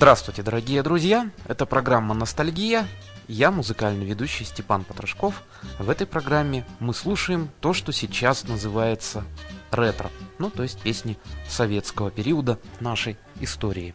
[0.00, 1.30] Здравствуйте, дорогие друзья!
[1.46, 2.88] Это программа «Ностальгия».
[3.28, 5.42] Я музыкальный ведущий Степан Потрошков.
[5.78, 9.24] В этой программе мы слушаем то, что сейчас называется
[9.70, 10.10] ретро.
[10.38, 13.94] Ну, то есть песни советского периода нашей истории.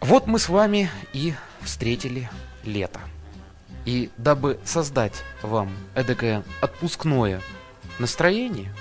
[0.00, 2.30] Вот мы с вами и встретили
[2.62, 3.00] лето.
[3.84, 7.42] И дабы создать вам эдакое отпускное
[7.98, 8.74] настроение,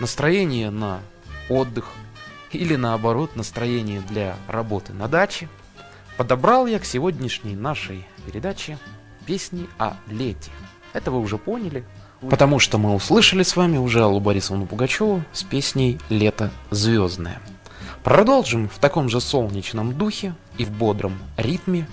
[0.00, 1.02] настроение на
[1.50, 1.92] отдых
[2.50, 5.50] или наоборот настроение для работы на даче–
[6.18, 8.76] Подобрал я к сегодняшней нашей передаче
[9.24, 10.50] песни о лете.
[10.92, 11.84] Это вы уже поняли,
[12.28, 17.40] потому что мы услышали с вами уже Аллу Борисовну Пугачеву с песней «Лето звездное».
[18.02, 21.86] Продолжим в таком же солнечном духе и в бодром ритме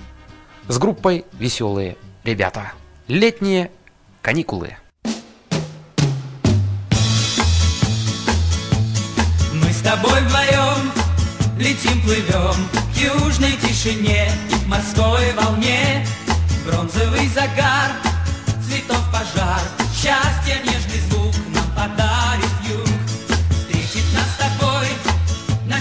[0.68, 2.74] с группой «Веселые ребята».
[3.08, 3.70] Летние
[4.24, 4.76] каникулы.
[9.54, 10.92] Мы с тобой вдвоем
[11.60, 14.32] летим, плывем южной тишине
[14.68, 16.06] морской волне.
[16.66, 17.92] Бронзовый загар,
[18.66, 19.62] цветов пожар,
[19.94, 22.88] счастье, нежный звук нам подарит юг.
[23.52, 24.88] Встретит нас с тобой
[25.68, 25.80] на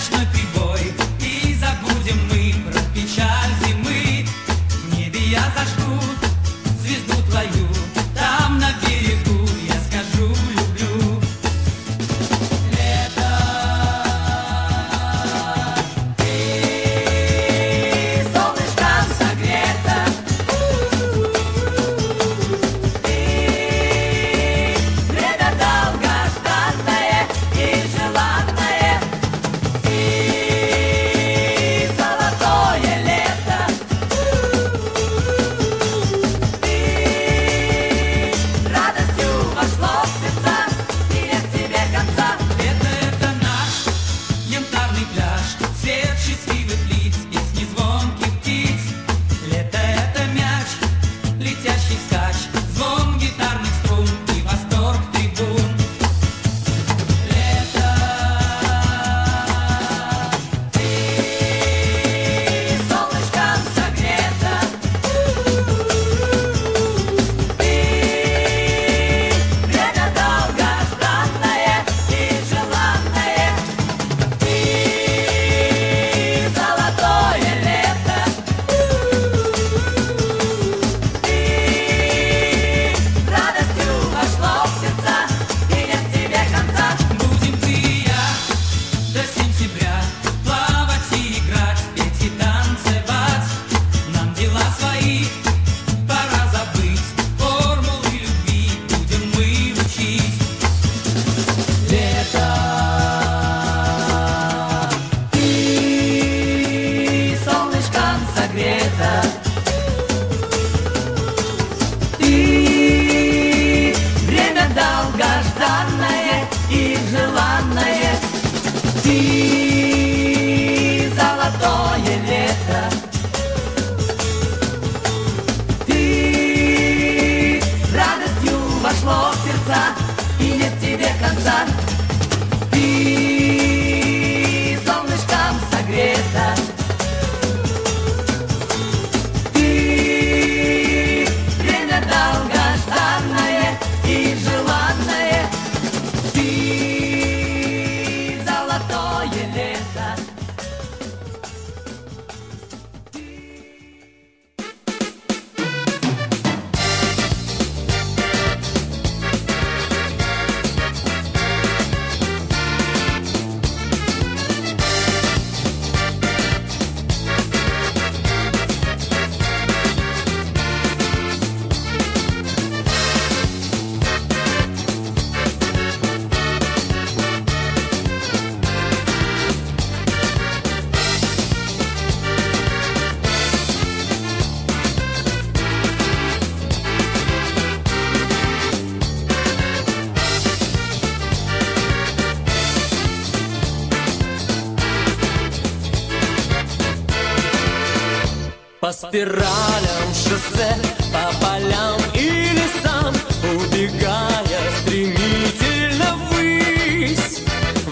[199.14, 200.76] спиралям шоссе,
[201.12, 203.14] по полям и лесам,
[203.54, 207.42] убегая стремительно ввысь,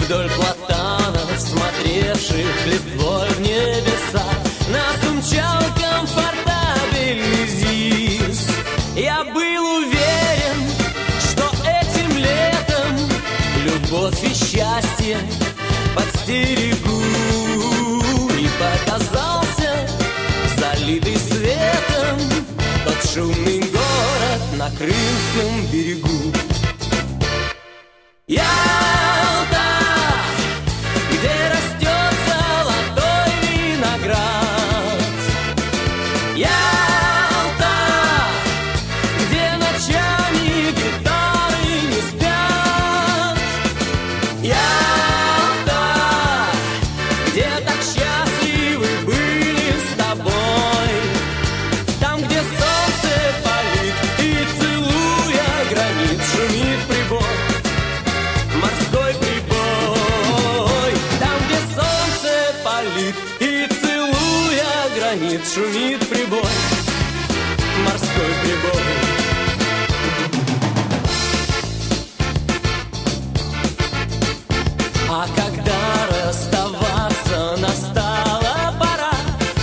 [0.00, 3.11] вдоль платанов, смотревших листвой
[24.82, 26.01] город на Крымском берегу
[65.54, 66.40] шумит прибой
[67.84, 68.82] Морской прибой
[75.10, 79.12] А когда расставаться настала пора,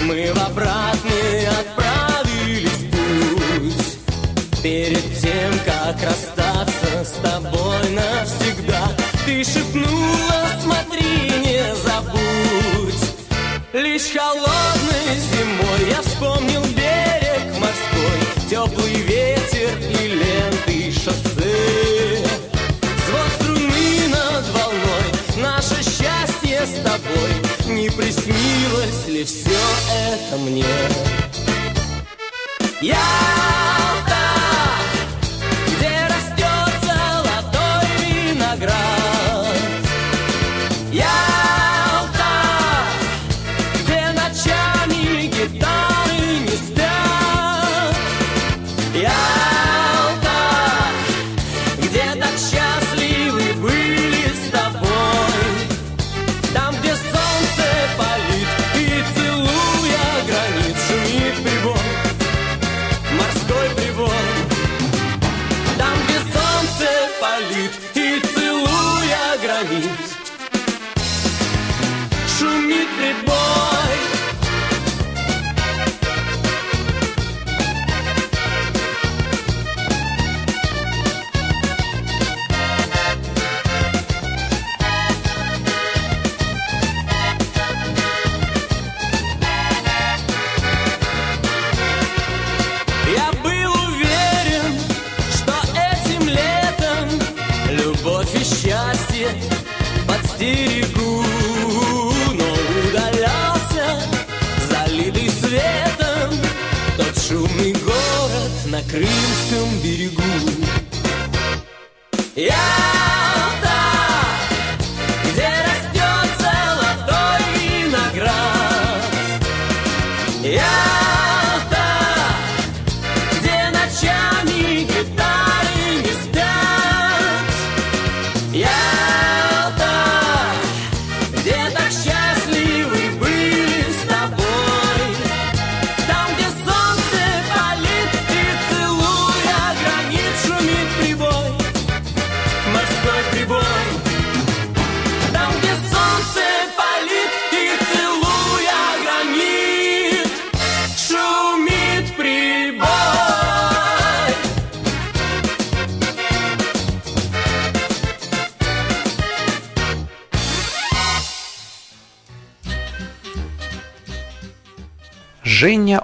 [0.04, 4.62] мы в обратный отправились путь.
[4.62, 8.92] Перед тем, как расстаться с тобой навсегда,
[9.26, 12.20] ты шепнула, смотри, не забудь.
[13.74, 15.49] Лишь холодной зимой
[18.80, 22.24] теплый ветер и ленты шоссе.
[23.08, 29.60] Звон струны над волной, наше счастье с тобой, не приснилось ли все
[29.92, 30.66] это мне?
[32.82, 33.49] Ялта,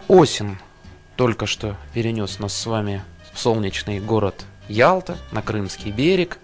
[0.07, 0.59] Осин
[1.15, 3.01] только что перенес нас с вами
[3.33, 6.37] в солнечный город Ялта, на Крымский берег.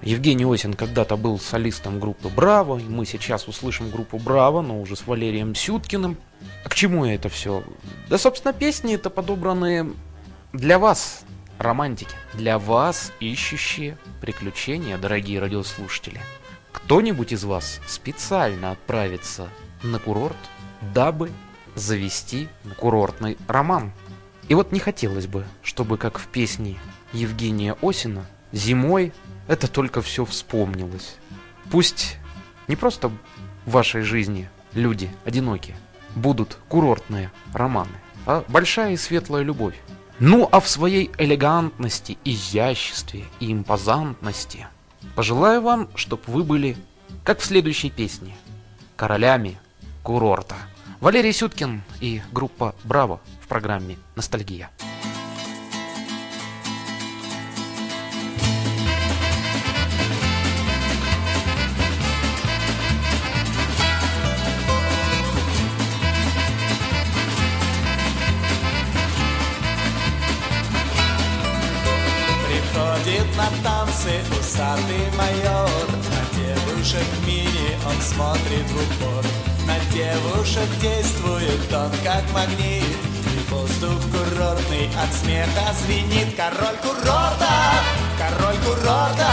[0.00, 4.94] Евгений Осин когда-то был солистом группы «Браво», и мы сейчас услышим группу «Браво», но уже
[4.96, 6.18] с Валерием Сюткиным.
[6.64, 7.64] А к чему это все?
[8.08, 9.92] Да, собственно, песни это подобраны
[10.52, 11.24] для вас,
[11.58, 16.20] романтики, для вас, ищущие приключения, дорогие радиослушатели.
[16.70, 19.48] Кто-нибудь из вас специально отправится
[19.82, 20.36] на курорт,
[20.94, 21.30] дабы
[21.74, 23.92] завести курортный роман.
[24.48, 26.78] И вот не хотелось бы, чтобы, как в песне
[27.12, 29.12] Евгения Осина, зимой
[29.48, 31.16] это только все вспомнилось.
[31.70, 32.16] Пусть
[32.68, 35.76] не просто в вашей жизни люди одинокие
[36.14, 39.76] будут курортные романы, а большая и светлая любовь.
[40.20, 44.68] Ну а в своей элегантности, изяществе и импозантности
[45.16, 46.76] пожелаю вам, чтобы вы были,
[47.24, 48.36] как в следующей песне,
[48.96, 49.58] королями
[50.02, 50.56] курорта.
[51.04, 54.70] Валерий Сюткин и группа «Браво» в программе «Ностальгия».
[72.46, 81.72] Приходит на танцы усатый майор На девушек мини он смотрит в упор На девушек действует
[81.72, 82.84] он как магнит.
[82.84, 86.36] И воздух курортный от смеха звенит.
[86.36, 87.72] Король курорта,
[88.18, 89.30] король курорта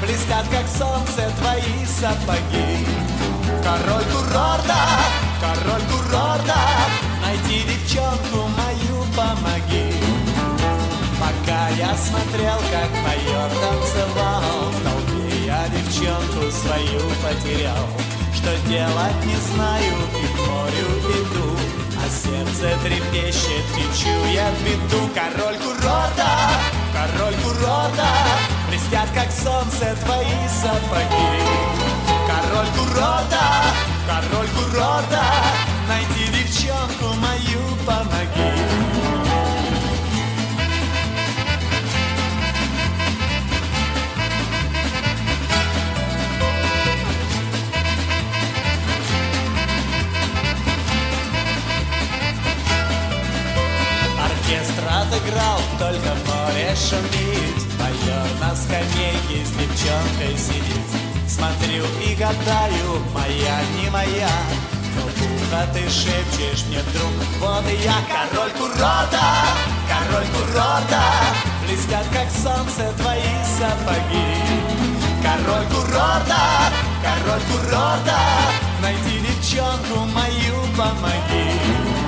[0.00, 2.86] Блестят как солнце твои сапоги.
[3.62, 4.82] Король курорта,
[5.40, 6.58] король курорта
[7.22, 9.92] Найди девчонку мою помоги.
[11.20, 19.34] Пока я смотрел, как майор танцевал В толпе я девчонку свою потерял Что делать не
[19.34, 20.88] знаю и к морю
[21.20, 21.56] иду
[21.96, 23.64] А сердце трепещет,
[24.34, 25.08] я в беду.
[25.14, 26.28] Король курорта,
[26.92, 28.08] король курорта
[28.68, 31.40] Блестят, как солнце, твои сапоги.
[32.28, 33.44] Король курорта,
[34.06, 35.24] король курорта
[35.88, 38.15] Найди девчонку мою, помоги
[55.16, 60.86] отыграл, только море шумит Майор на скамейке с девчонкой сидит.
[61.28, 64.30] Смотрю и гадаю, моя не моя
[64.94, 69.44] Но в ухо ты шепчешь мне вдруг Вот и я король курорта,
[69.88, 71.02] король курорта
[71.66, 74.26] Блестят как солнце твои сапоги.
[75.20, 76.70] Король курорта,
[77.02, 78.18] король курорта.
[78.80, 82.05] Найди девчонку мою, помоги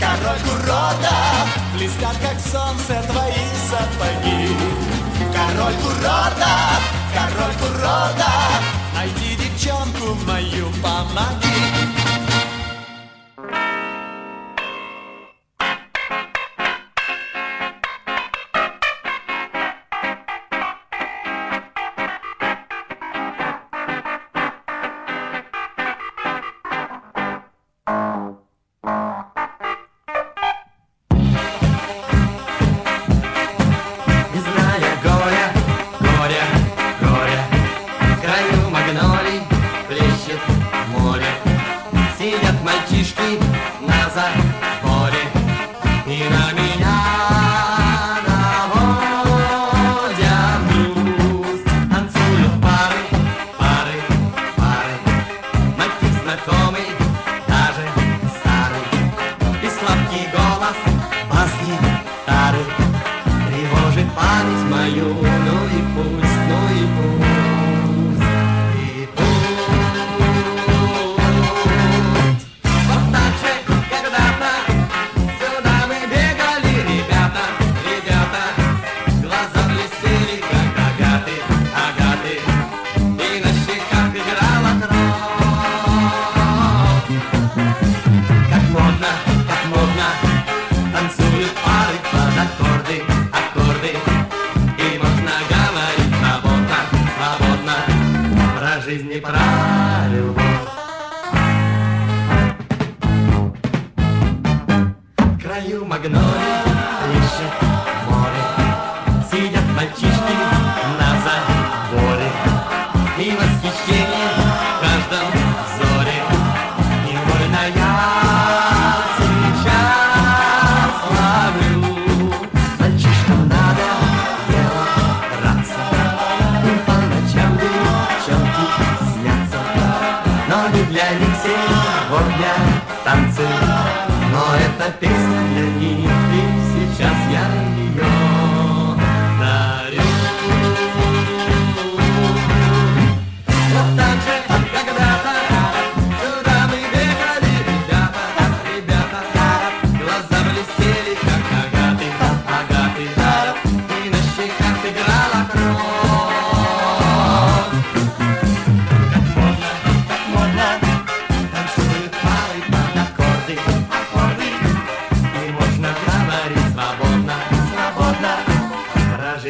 [0.00, 1.16] король курорта
[1.74, 4.48] Блестят, как солнце, твои сапоги.
[5.32, 6.54] Король курорта,
[7.14, 8.32] король курорта
[8.94, 12.01] Найди девчонку мою, помоги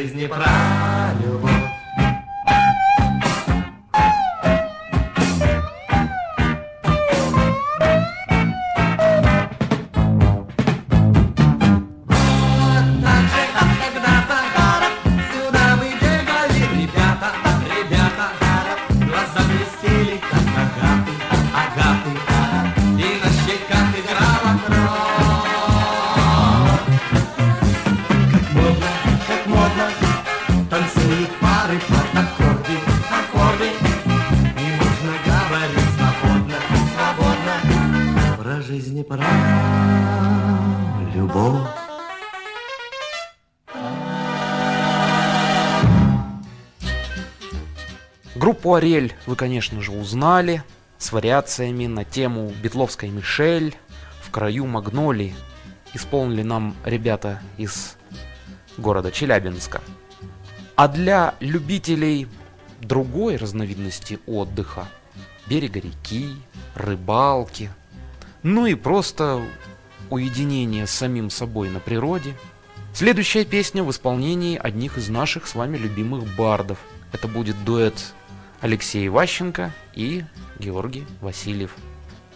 [0.03, 0.92] жизни прав.
[48.35, 50.63] Группу Ариэль вы, конечно же, узнали
[50.97, 53.75] с вариациями на тему Бетловской Мишель
[54.21, 55.35] в краю Магнолии.
[55.93, 57.95] Исполнили нам ребята из
[58.77, 59.81] города Челябинска.
[60.75, 62.27] А для любителей
[62.81, 64.87] другой разновидности отдыха,
[65.45, 66.35] берега реки,
[66.73, 67.69] рыбалки,
[68.41, 69.43] ну и просто
[70.09, 72.33] уединения с самим собой на природе,
[72.95, 76.79] следующая песня в исполнении одних из наших с вами любимых бардов.
[77.11, 78.13] Это будет дуэт
[78.63, 80.23] Алексей Ващенко и
[80.57, 81.75] Георгий Васильев.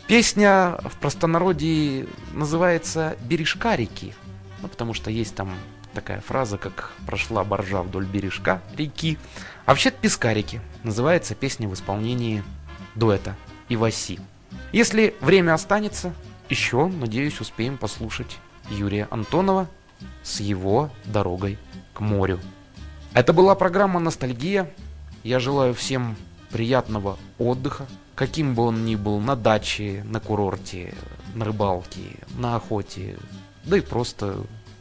[0.08, 4.14] Песня в простонародье называется «Бережка реки».
[4.62, 5.56] Ну, потому что есть там
[5.94, 9.18] такая фраза, как «прошла боржа вдоль бережка реки».
[9.66, 12.44] А вообще-то «Пескарики» называется песня в исполнении
[12.96, 13.38] дуэта
[13.70, 14.20] Иваси.
[14.74, 16.14] Если время останется,
[16.50, 18.38] еще, надеюсь, успеем послушать
[18.70, 19.70] Юрия Антонова
[20.24, 21.58] с его «Дорогой
[21.94, 22.42] к морю».
[23.14, 24.70] Это была программа «Ностальгия».
[25.28, 26.16] Я желаю всем
[26.52, 27.86] приятного отдыха,
[28.16, 30.94] каким бы он ни был, на даче, на курорте,
[31.36, 32.00] на рыбалке,
[32.38, 33.18] на охоте,
[33.66, 34.38] да и просто,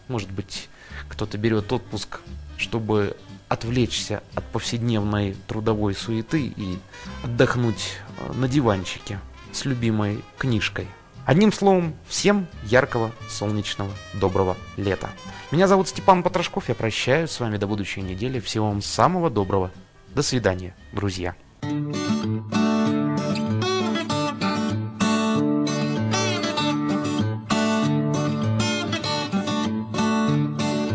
[0.06, 0.68] может быть,
[1.08, 2.20] кто-то берет отпуск,
[2.58, 3.16] чтобы
[3.48, 6.78] отвлечься от повседневной трудовой суеты и
[7.24, 9.18] отдохнуть э, на диванчике
[9.50, 10.86] с любимой книжкой.
[11.24, 15.10] Одним словом, всем яркого, солнечного, доброго лета.
[15.50, 18.38] Меня зовут Степан Потрошков, я прощаюсь с вами до будущей недели.
[18.38, 19.72] Всего вам самого доброго.
[20.16, 21.34] До свидания, друзья.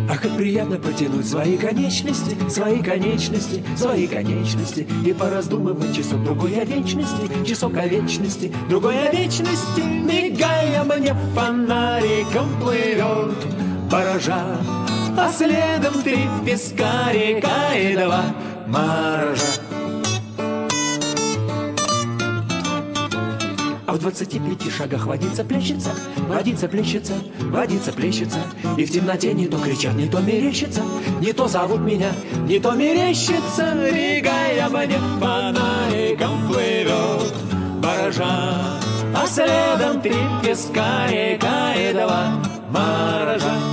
[0.08, 4.88] как приятно потянуть свои конечности, свои конечности, свои конечности.
[5.06, 9.82] И пораздумывать часок другой о вечности, часок о вечности, другой о вечности.
[9.82, 13.38] Мигая мне фонариком плывет
[13.92, 14.58] баража
[15.18, 18.24] А следом три пескарика и два
[18.72, 19.62] моржа
[23.92, 25.90] А в двадцати пяти шагах водится плещется,
[26.30, 27.12] водится плещется,
[27.52, 28.40] водится плещется.
[28.78, 30.82] И в темноте не то кричат, не то мерещится,
[31.20, 32.14] не то зовут меня,
[32.48, 33.74] не то мерещится.
[33.74, 37.34] Мигая мне фонариком плывет
[37.84, 38.80] баража,
[39.14, 42.32] а следом три пескарика и два
[42.70, 43.71] морожа.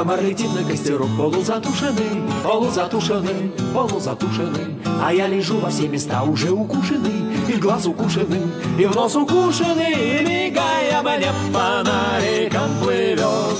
[0.00, 4.78] Комар летит на костерок, полузатушенный, полузатушенный, полузатушенный.
[5.04, 8.40] А я лежу во все места уже укушенный, и в глаз укушенный,
[8.78, 13.58] и в нос укушенный, и мигая мне фонариком плывет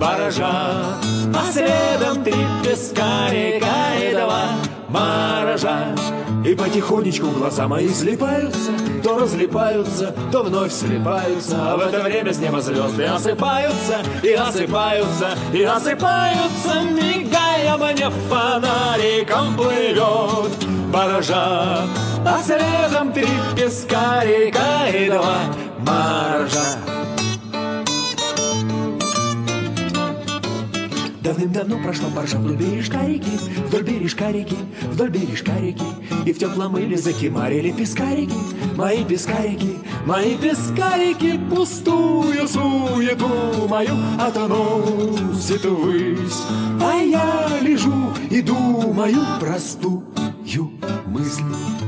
[0.00, 0.98] баража.
[1.32, 4.42] А следом три пескарика и два
[4.88, 5.94] морожа.
[6.46, 8.70] И потихонечку глаза мои слепаются,
[9.02, 11.56] то разлипаются, то вновь слепаются.
[11.58, 19.56] А в это время с неба звезды осыпаются, и осыпаются, и осыпаются, мигая мне фонариком
[19.56, 20.52] плывет
[20.92, 21.82] баража.
[22.24, 25.38] А следом три пескарика и два
[25.80, 27.05] маржа.
[31.26, 33.32] Давным-давно прошла баржа вдоль бережка реки,
[33.66, 34.54] вдоль бережка реки,
[34.92, 35.82] вдоль бережка реки,
[36.24, 38.38] И в теплом иле закимарили пескарики,
[38.76, 39.74] мои пескарики,
[40.06, 46.44] мои пескарики, Пустую суету мою отоносит ввысь,
[46.80, 50.04] А я лежу и думаю простую
[51.06, 51.85] мысль.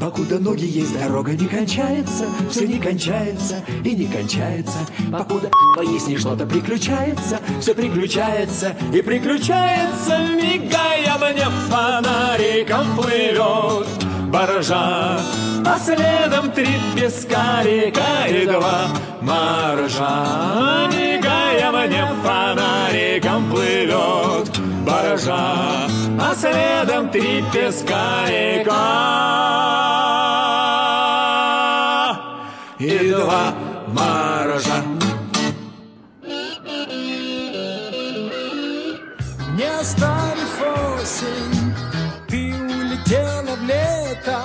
[0.00, 4.78] Покуда ноги есть, дорога не кончается, все не кончается и не кончается.
[5.12, 13.88] Покуда поясни что-то приключается, все приключается и приключается, мигая мне фонариком плывет
[14.30, 15.20] баржа,
[15.66, 18.88] а следом три пескарика и два
[19.20, 20.88] моржа.
[20.88, 24.59] Мигая мне фонариком плывет
[25.00, 25.88] баржа,
[26.20, 28.72] а следом три пескарика
[32.78, 33.54] и два
[33.88, 34.82] морожа.
[39.56, 40.54] Не оставив
[40.98, 41.74] осень,
[42.28, 44.38] ты улетела в лето,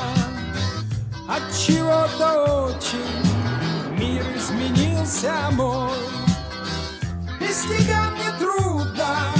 [1.30, 5.90] от чего-то очень мир изменился мой.
[7.40, 9.35] Без тебя мне трудно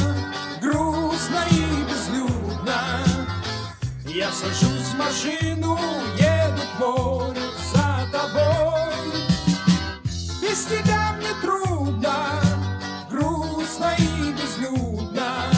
[4.36, 5.80] Сажусь в машину,
[6.18, 9.14] еду к морю за тобой.
[10.42, 12.42] Без тебя мне трудно,
[13.10, 15.50] грустно и безлюдно.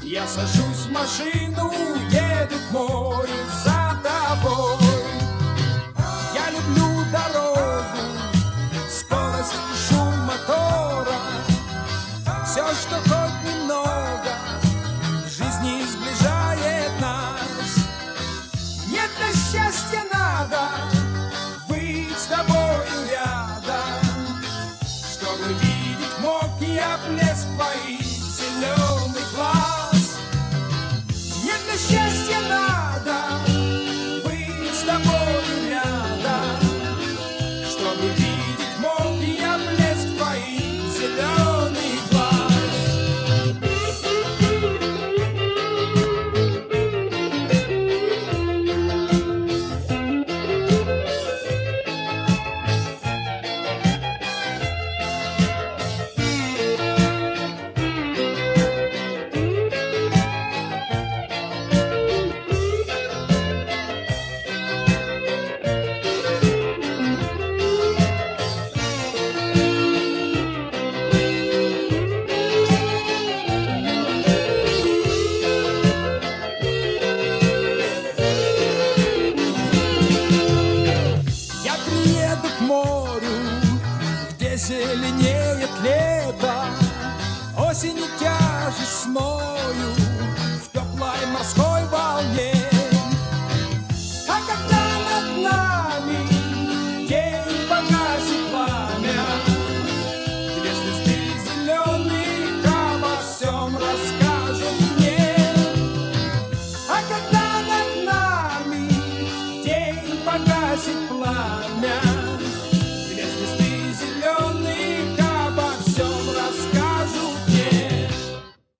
[0.00, 1.72] Я сажусь в машину,
[2.08, 3.28] еду к морю
[3.64, 4.78] за тобой.
[6.36, 7.98] Я люблю дорогу,
[8.88, 11.18] скорость и шум мотора.
[12.46, 14.41] Все, что хоть немного